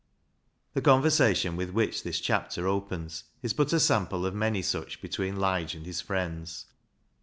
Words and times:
The 0.73 0.81
conversation 0.81 1.55
with 1.55 1.69
which 1.69 2.01
this 2.01 2.19
chapter 2.19 2.65
opens 2.67 3.25
is 3.43 3.53
but 3.53 3.71
a 3.71 3.79
sample 3.79 4.25
of 4.25 4.33
many 4.33 4.63
such 4.63 4.99
between 4.99 5.35
Lige 5.35 5.75
and 5.75 5.85
his 5.85 6.01
friends. 6.01 6.65